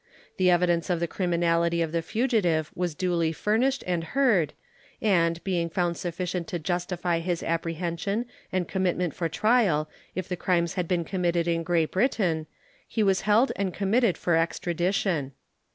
The 0.37 0.49
evidence 0.49 0.89
of 0.89 0.99
the 0.99 1.05
criminality 1.05 1.79
of 1.83 1.91
the 1.91 2.01
fugitive 2.01 2.71
was 2.73 2.95
duly 2.95 3.31
furnished 3.31 3.83
and 3.85 4.03
heard, 4.03 4.53
and, 4.99 5.43
being 5.43 5.69
found 5.69 5.95
sufficient 5.95 6.47
to 6.47 6.57
justify 6.57 7.19
his 7.19 7.43
apprehension 7.43 8.25
and 8.51 8.67
commitment 8.67 9.13
for 9.13 9.29
trial 9.29 9.87
if 10.15 10.27
the 10.27 10.35
crimes 10.35 10.73
had 10.73 10.87
been 10.87 11.05
committed 11.05 11.47
in 11.47 11.61
Great 11.61 11.91
Britain, 11.91 12.47
he 12.87 13.03
was 13.03 13.21
held 13.29 13.51
and 13.55 13.75
committed 13.75 14.17
for 14.17 14.35
extradition. 14.35 15.33